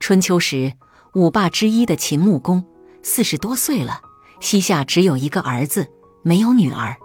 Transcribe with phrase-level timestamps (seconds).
[0.00, 0.72] 春秋时，
[1.12, 2.64] 五霸之一的秦穆公
[3.02, 4.00] 四十多岁了，
[4.40, 5.86] 膝下只有一个儿子，
[6.22, 6.96] 没有女儿。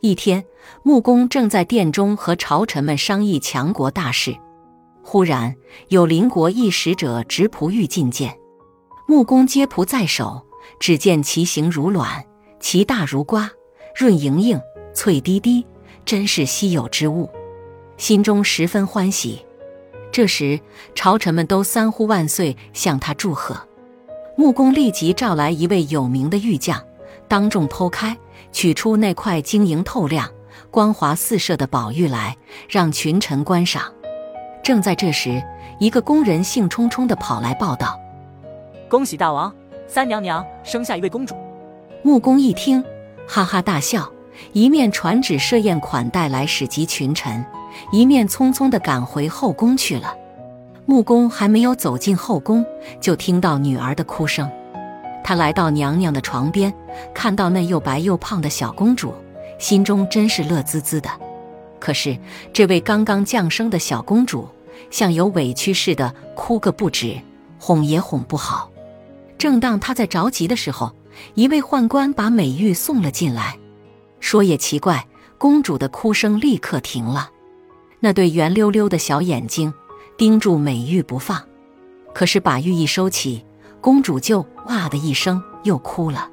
[0.00, 0.42] 一天，
[0.82, 4.34] 穆公正在殿中和朝臣们商议强国大事，
[5.02, 5.54] 忽然
[5.88, 8.36] 有邻国一使者执仆欲觐见。
[9.06, 10.46] 穆公接仆在手，
[10.80, 12.24] 只见其形如卵，
[12.58, 13.50] 其大如瓜，
[13.94, 14.58] 润莹莹，
[14.94, 15.64] 翠滴滴，
[16.06, 17.28] 真是稀有之物，
[17.98, 19.44] 心中十分欢喜。
[20.10, 20.58] 这时，
[20.94, 23.56] 朝臣们都三呼万岁，向他祝贺。
[24.36, 26.82] 穆公立即召来一位有名的玉匠，
[27.26, 28.16] 当众剖开，
[28.52, 30.28] 取出那块晶莹透亮、
[30.70, 32.36] 光华四射的宝玉来，
[32.68, 33.92] 让群臣观赏。
[34.62, 35.42] 正在这时，
[35.78, 37.98] 一个宫人兴冲冲地跑来报道
[38.88, 39.52] ：“恭喜大王，
[39.86, 41.34] 三娘娘生下一位公主。”
[42.02, 42.82] 穆公一听，
[43.26, 44.10] 哈哈大笑，
[44.52, 47.44] 一面传旨设宴款待来使及群臣。
[47.92, 50.14] 一面匆匆地赶回后宫去了。
[50.86, 52.64] 穆公还没有走进后宫，
[53.00, 54.50] 就听到女儿的哭声。
[55.22, 56.72] 他来到娘娘的床边，
[57.12, 59.12] 看到那又白又胖的小公主，
[59.58, 61.10] 心中真是乐滋滋的。
[61.78, 62.16] 可是
[62.52, 64.48] 这位刚刚降生的小公主，
[64.90, 67.20] 像有委屈似的哭个不止，
[67.58, 68.70] 哄也哄不好。
[69.36, 70.92] 正当他在着急的时候，
[71.34, 73.58] 一位宦官把美玉送了进来。
[74.20, 77.30] 说也奇怪，公主的哭声立刻停了。
[78.00, 79.72] 那对圆溜溜的小眼睛
[80.16, 81.42] 盯住美玉不放，
[82.14, 83.44] 可是把玉一收起，
[83.80, 86.30] 公主就哇的一声又哭了。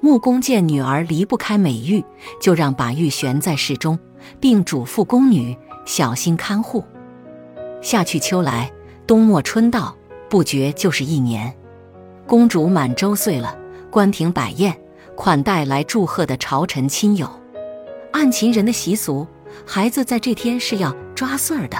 [0.00, 2.04] 穆公见女儿离不开美玉，
[2.40, 3.98] 就让把玉悬在室中，
[4.40, 6.84] 并嘱咐宫女小心看护。
[7.82, 8.70] 夏去秋来，
[9.06, 9.94] 冬末春到，
[10.28, 11.54] 不觉就是一年。
[12.26, 13.56] 公主满周岁了，
[13.90, 14.74] 宫廷摆宴
[15.16, 17.28] 款待来祝贺的朝臣亲友。
[18.12, 19.26] 按秦人的习俗。
[19.66, 21.76] 孩子在这天是要抓穗儿的，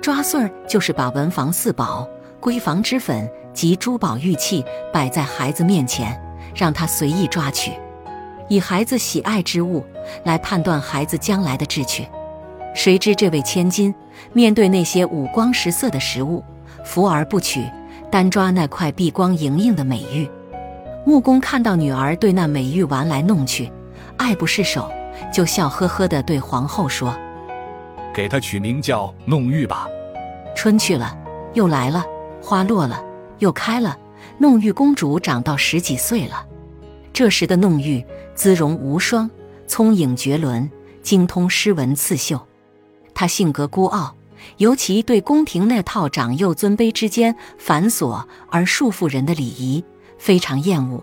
[0.00, 2.08] 抓穗儿就是把文房四宝、
[2.40, 6.20] 闺房之粉及珠宝玉器摆在孩子面前，
[6.54, 7.72] 让他随意抓取，
[8.48, 9.84] 以孩子喜爱之物
[10.24, 12.06] 来判断孩子将来的志趣。
[12.74, 13.94] 谁知这位千金
[14.34, 16.44] 面对那些五光十色的食物，
[16.84, 17.64] 扶而不取，
[18.10, 20.28] 单抓那块碧光莹莹的美玉。
[21.06, 23.72] 木工看到女儿对那美玉玩来弄去，
[24.18, 24.90] 爱不释手。
[25.32, 27.16] 就笑呵呵地对皇后说
[28.14, 29.86] ：“给她取名叫弄玉吧。
[30.54, 31.16] 春去了，
[31.54, 32.02] 又来了；
[32.42, 33.04] 花落了，
[33.38, 33.96] 又开了。
[34.38, 36.46] 弄玉公主长到十几岁了。
[37.12, 38.04] 这时的弄玉
[38.34, 39.30] 姿容无双，
[39.66, 40.70] 聪颖绝伦，
[41.02, 42.40] 精通诗文刺绣。
[43.14, 44.14] 她性格孤傲，
[44.58, 49.82] 尤其对宫廷那套长幼尊卑之间繁琐而束缚人的礼仪
[50.18, 51.02] 非常厌恶，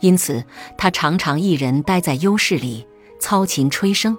[0.00, 0.44] 因此
[0.78, 2.86] 她常常一人待在幽室里。”
[3.24, 4.14] 操琴吹笙，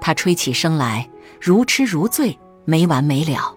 [0.00, 3.54] 他吹起声来如痴如醉，没完没了。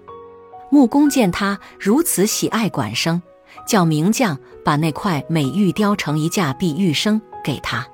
[0.69, 3.21] 穆公见他如此喜爱管声，
[3.65, 7.87] 叫名匠把那块美玉雕成一架碧玉笙给他。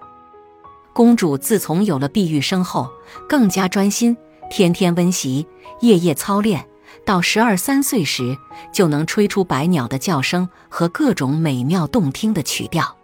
[0.91, 2.89] 公主自从有了碧玉笙后，
[3.27, 4.17] 更加专心，
[4.49, 5.45] 天天温习，
[5.81, 6.67] 夜夜操练，
[7.05, 8.35] 到十二三岁时，
[8.73, 12.97] 就能吹出百鸟的叫声和各种美妙动听的曲调。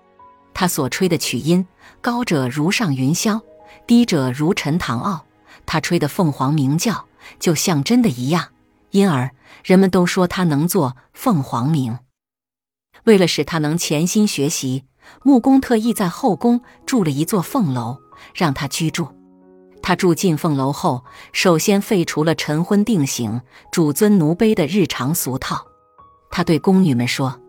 [0.56, 1.68] 他所吹的曲音，
[2.02, 3.40] 高者如上云霄。
[3.88, 5.26] 低者如陈塘坳，
[5.66, 7.06] 他吹的凤凰鸣叫，
[7.40, 8.50] 就像真的一样，
[8.92, 9.32] 因而
[9.64, 12.00] 人们都说他能做凤凰鸣。
[13.04, 14.86] 为了使他能潜心学习，
[15.24, 17.98] 穆公特意在后宫筑了一座凤楼，
[18.34, 19.08] 让他居住。
[19.82, 23.40] 他住进凤楼后，首先废除了晨昏定省、
[23.72, 25.64] 主尊奴卑的日常俗套。
[26.32, 27.40] 他对宫女们说：“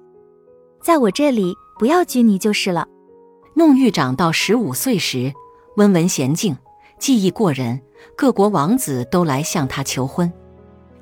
[0.84, 2.86] 在我这里不要拘泥就是了。”
[3.56, 5.32] 弄玉长到十五岁时。
[5.76, 6.56] 温文娴静，
[6.98, 7.78] 技艺过人，
[8.16, 10.32] 各国王子都来向她求婚。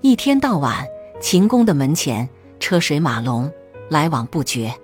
[0.01, 0.85] 一天到晚，
[1.21, 3.49] 秦宫的门前车水马龙，
[3.89, 4.75] 来往不绝。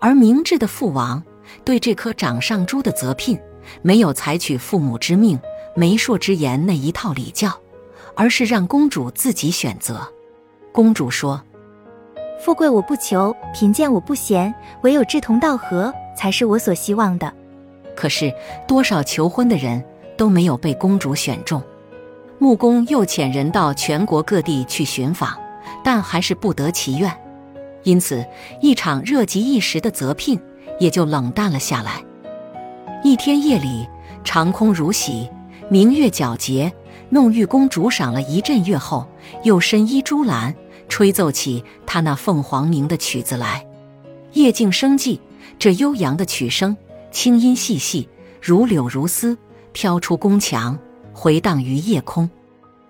[0.00, 1.22] 而明智的父王
[1.64, 3.38] 对这颗掌上珠的择聘，
[3.80, 5.38] 没有采取父母之命、
[5.76, 7.52] 媒妁之言那一套礼教，
[8.16, 10.00] 而是让公主自己选择。
[10.72, 11.40] 公主说
[12.42, 14.52] ：“富贵我不求，贫贱我不嫌，
[14.82, 17.32] 唯有志同道合，才是我所希望的。”
[17.96, 18.32] 可是
[18.68, 19.82] 多少求婚的人
[20.16, 21.60] 都没有被公主选中，
[22.38, 25.36] 穆公又遣人到全国各地去寻访，
[25.82, 27.10] 但还是不得其愿，
[27.82, 28.24] 因此
[28.60, 30.38] 一场热极一时的择聘
[30.78, 32.04] 也就冷淡了下来。
[33.02, 33.88] 一天夜里，
[34.22, 35.28] 长空如洗，
[35.68, 36.72] 明月皎洁，
[37.08, 39.06] 弄玉公主赏了一阵月后，
[39.42, 40.54] 又身依朱栏，
[40.88, 43.64] 吹奏起她那凤凰鸣的曲子来。
[44.32, 45.18] 夜静生寂，
[45.58, 46.76] 这悠扬的曲声。
[47.16, 48.10] 清音细细，
[48.42, 49.38] 如柳如丝，
[49.72, 50.78] 飘出宫墙，
[51.14, 52.28] 回荡于夜空。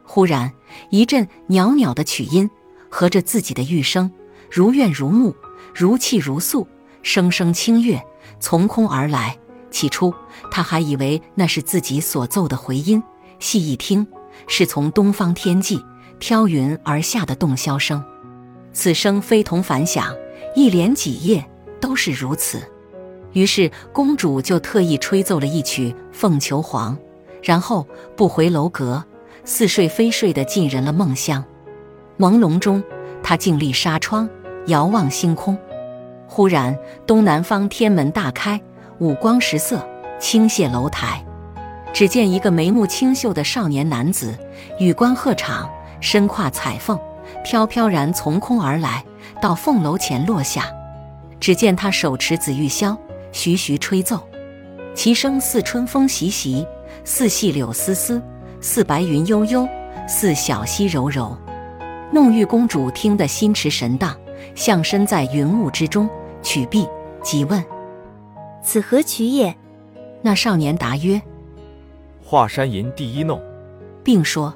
[0.03, 0.53] 忽然，
[0.91, 2.51] 一阵袅袅的曲音，
[2.91, 4.11] 和着自己的玉声，
[4.51, 5.33] 如怨如慕，
[5.73, 6.67] 如泣如诉，
[7.05, 8.05] 声声清越，
[8.41, 9.39] 从空而来。
[9.71, 10.13] 起初，
[10.51, 13.01] 他还以为那是自己所奏的回音，
[13.39, 14.05] 细一听，
[14.49, 15.81] 是从东方天际
[16.19, 18.05] 飘云而下的洞箫声。
[18.73, 20.13] 此声非同凡响，
[20.57, 21.49] 一连几夜
[21.81, 22.61] 都是如此。
[23.37, 26.97] 于是公主就特意吹奏了一曲《凤求凰》，
[27.43, 27.87] 然后
[28.17, 29.05] 不回楼阁，
[29.45, 31.45] 似睡非睡地进人了梦乡。
[32.19, 32.83] 朦胧中，
[33.23, 34.27] 她静立纱窗，
[34.69, 35.55] 遥望星空。
[36.27, 36.75] 忽然，
[37.07, 38.59] 东南方天门大开。
[39.01, 39.87] 五光十色，
[40.19, 41.23] 倾泻楼台。
[41.93, 44.35] 只见一个眉目清秀的少年男子，
[44.79, 45.69] 羽冠鹤氅，
[46.01, 46.99] 身跨彩凤，
[47.45, 49.05] 飘飘然从空而来，
[49.43, 50.65] 到凤楼前落下。
[51.39, 52.97] 只见他手持紫玉箫，
[53.37, 54.27] 徐徐吹奏，
[54.95, 56.67] 其声似春风习习，
[57.05, 58.21] 似细柳丝丝，
[58.63, 59.69] 似白云悠悠，
[60.09, 61.37] 似小溪柔柔。
[62.11, 64.19] 弄玉公主听得心驰神荡，
[64.55, 66.09] 像身在云雾之中。
[66.43, 66.89] 曲毕，
[67.23, 67.63] 即问。
[68.63, 69.55] 此何曲也？
[70.23, 71.21] 那少年答曰
[72.25, 73.39] ：“华山吟第一弄。”
[74.03, 74.55] 并说：“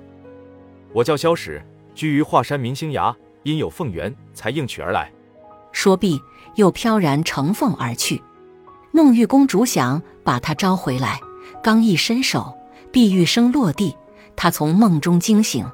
[0.94, 1.62] 我叫萧史，
[1.94, 5.12] 居于华山明星崖，因有凤缘，才应曲而来。”
[5.70, 6.18] 说毕，
[6.54, 8.22] 又飘然乘凤而去。
[8.92, 11.20] 弄玉公主想把他招回来，
[11.62, 12.54] 刚一伸手，
[12.90, 13.96] 碧玉声落地，
[14.36, 15.64] 她从梦中惊醒，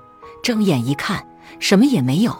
[0.42, 1.26] 睁眼一看，
[1.58, 2.36] 什么也没有，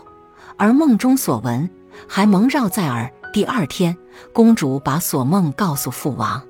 [0.57, 1.69] 而梦中所闻
[2.07, 3.11] 还蒙绕在耳。
[3.33, 3.97] 第二天，
[4.33, 6.43] 公主把所梦告诉父王，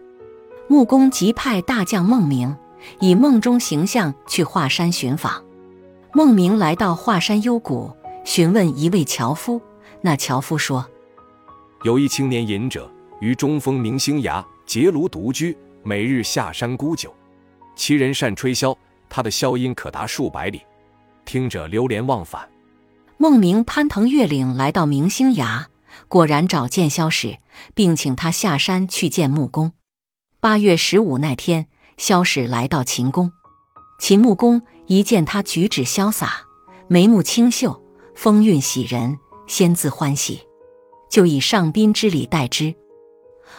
[0.68, 2.56] 穆公即派大将孟明
[3.00, 5.42] 以梦中形象去华山寻访。
[6.12, 7.92] 孟明来到华山幽谷，
[8.24, 9.60] 询问一位樵夫。
[10.00, 10.86] 那樵夫说
[11.82, 12.88] ：“有一青年隐者
[13.20, 17.14] 于中峰明星崖结庐独居，每日下山沽酒。
[17.74, 18.76] 其人善吹箫，
[19.08, 20.62] 他的箫音可达数百里，
[21.24, 22.48] 听者流连忘返。”
[23.18, 25.68] 孟明攀藤越岭，来到明星崖。
[26.08, 27.38] 果然找见萧史，
[27.74, 29.72] 并请他下山去见穆公。
[30.40, 33.32] 八月十五那天，萧史来到秦宫，
[33.98, 36.42] 秦穆公一见他举止潇洒，
[36.86, 37.82] 眉目清秀，
[38.14, 40.42] 风韵喜人，先自欢喜，
[41.10, 42.74] 就以上宾之礼待之。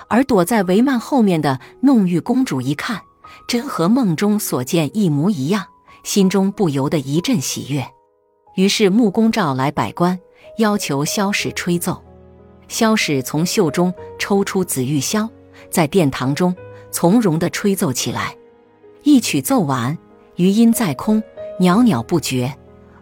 [0.07, 3.01] 而躲在帷幔后面的弄玉公主一看，
[3.47, 5.65] 真和梦中所见一模一样，
[6.03, 7.85] 心中不由得一阵喜悦。
[8.55, 10.19] 于是穆公召来百官，
[10.57, 12.03] 要求萧史吹奏。
[12.67, 15.29] 萧史从袖中抽出紫玉箫，
[15.69, 16.55] 在殿堂中
[16.91, 18.35] 从容地吹奏起来。
[19.03, 19.97] 一曲奏完，
[20.35, 21.23] 余音在空，
[21.59, 22.51] 袅袅不绝；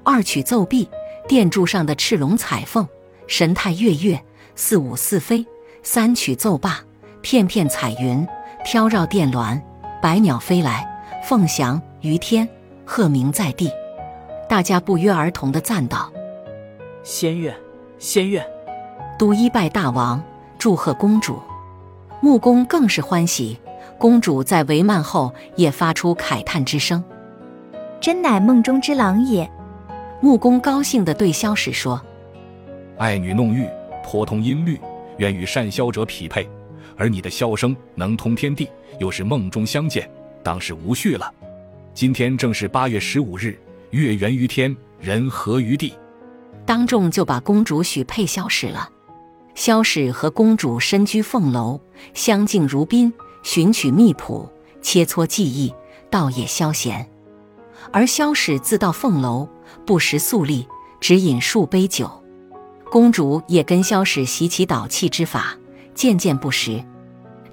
[0.03, 0.87] 二曲奏毕，
[1.27, 2.87] 殿柱上的赤龙彩凤
[3.25, 4.23] 神态跃跃，
[4.55, 5.43] 似舞似飞；
[5.87, 6.79] 三曲奏罢，
[7.21, 8.27] 片片彩云
[8.63, 9.61] 飘绕殿銮，
[10.01, 10.83] 百鸟飞来，
[11.23, 12.49] 凤翔于天，
[12.83, 13.71] 鹤鸣在地。
[14.49, 16.11] 大家不约而同的赞道
[17.03, 17.53] ：“仙乐，
[17.99, 18.43] 仙乐。”
[19.19, 20.19] 都一拜大王，
[20.57, 21.39] 祝贺公主。
[22.19, 23.59] 穆公更是欢喜。
[23.99, 27.01] 公主在帷幔后也发出慨叹之声
[28.01, 29.47] ：“真乃梦中之郎也。”
[30.19, 32.01] 穆公高兴地对萧史说
[32.97, 33.69] ：“爱女弄玉，
[34.03, 34.81] 颇通音律，
[35.17, 36.47] 愿与善箫者匹配。
[36.97, 38.69] 而你的箫声能通天地，
[38.99, 40.09] 又是梦中相见，
[40.43, 41.31] 当是无序了。
[41.93, 43.59] 今天正是八月十五日，
[43.91, 45.93] 月圆于天，人合于地，
[46.65, 48.89] 当众就把公主许配萧史了。”
[49.55, 51.79] 萧史和公主身居凤楼，
[52.13, 54.49] 相敬如宾，寻曲觅谱，
[54.81, 55.73] 切磋技艺，
[56.09, 57.09] 倒也消闲。
[57.91, 59.47] 而萧史自到凤楼，
[59.85, 60.67] 不食素粒，
[60.99, 62.09] 只饮数杯酒。
[62.95, 65.53] 公主也跟萧史习起导气之法，
[65.93, 66.81] 渐渐不时。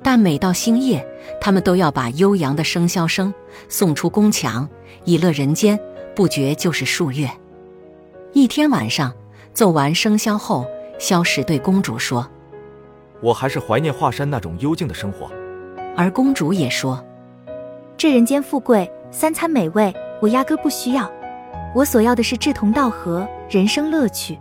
[0.01, 1.05] 但每到星夜，
[1.41, 3.35] 他们都要把悠扬的笙箫声
[3.69, 4.69] 送出宫墙，
[5.05, 5.77] 以乐人间，
[6.15, 7.29] 不觉就是数月。
[8.33, 9.13] 一天晚上，
[9.53, 10.65] 奏完笙箫后。
[10.97, 12.25] 萧史对公主说
[13.21, 15.29] ：“我还是怀念华山那种幽静的生活。”
[15.99, 17.05] 而公主也说
[17.99, 21.11] ：“这人间富贵，三餐美味，我压根不需要。
[21.75, 24.39] 我所要的是志同道合，人生乐趣。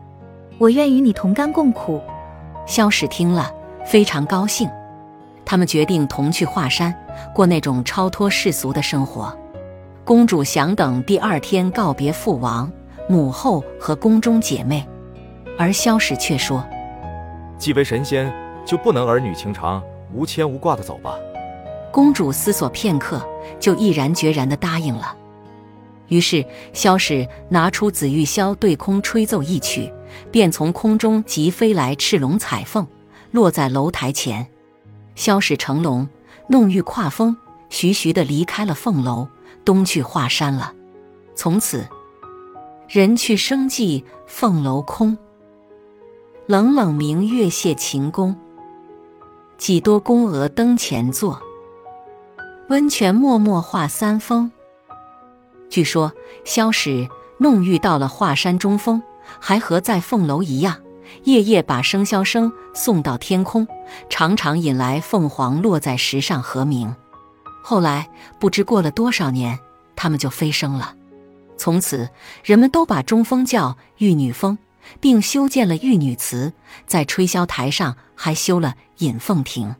[0.61, 1.99] 我愿与你同甘共苦。”
[2.67, 3.51] 萧史听了
[3.83, 4.69] 非常高兴，
[5.43, 6.93] 他们决定同去华山
[7.33, 9.35] 过那种超脱世俗的生活。
[10.05, 12.71] 公主想等第二天告别父王、
[13.09, 14.87] 母后和宫中姐妹。
[15.57, 16.63] 而萧史却说
[17.57, 18.31] ：“既为神仙，
[18.63, 19.81] 就不能儿女情长、
[20.13, 21.15] 无牵无挂的走吧？”
[21.91, 23.19] 公主思索片刻，
[23.59, 25.15] 就毅然决然地答应了。
[26.11, 29.89] 于是萧史拿出紫玉箫，对空吹奏一曲，
[30.29, 32.85] 便从空中急飞来赤龙彩凤，
[33.31, 34.45] 落在楼台前。
[35.15, 36.09] 萧史乘龙，
[36.49, 37.37] 弄玉跨风，
[37.69, 39.29] 徐徐地离开了凤楼，
[39.63, 40.73] 东去华山了。
[41.33, 41.87] 从此，
[42.89, 45.17] 人去生寂，凤楼空。
[46.45, 48.35] 冷冷明月谢秦宫。
[49.57, 51.41] 几多宫娥登前坐，
[52.67, 54.51] 温泉脉脉化三峰。
[55.71, 56.11] 据说
[56.43, 57.07] 萧史
[57.39, 59.01] 弄玉到了华山中峰，
[59.39, 60.77] 还和在凤楼一样，
[61.23, 63.65] 夜夜把笙箫声送到天空，
[64.09, 66.93] 常常引来凤凰落在石上和鸣。
[67.63, 69.57] 后来不知过了多少年，
[69.95, 70.93] 它们就飞升了。
[71.57, 72.09] 从此，
[72.43, 74.57] 人们都把中峰叫玉女峰，
[74.99, 76.51] 并修建了玉女祠，
[76.85, 79.75] 在吹箫台上还修了引凤亭。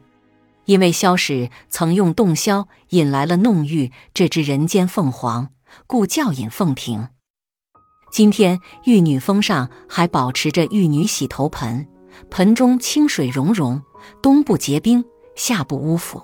[0.64, 5.48] 因为萧史曾用洞箫引来了弄玉这只人间凤凰，
[5.86, 7.08] 故叫引凤亭。
[8.10, 11.88] 今天玉女峰上还保持着玉女洗头盆，
[12.30, 13.82] 盆中清水溶溶，
[14.22, 16.22] 冬不结冰，夏不污腐。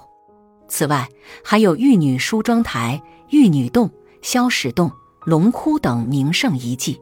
[0.69, 1.09] 此外，
[1.43, 3.91] 还有玉女梳妆台、玉女洞、
[4.21, 4.93] 消史洞、
[5.25, 7.01] 龙窟等名胜遗迹。